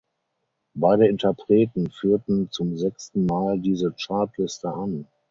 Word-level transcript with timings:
Beide 0.73 1.07
Interpreten 1.07 1.91
führten 1.91 2.49
zum 2.49 2.75
sechsten 2.75 3.27
Mal 3.27 3.59
diese 3.59 3.93
Chartliste 4.03 4.67
an. 4.73 5.05